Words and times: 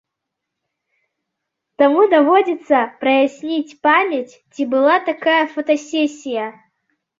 Таму 1.81 2.01
даводзіцца 2.13 2.77
праясніць 3.05 3.77
памяць, 3.89 4.33
ці 4.53 4.69
была 4.75 4.99
такая 5.13 5.39
фотасесія. 5.55 6.51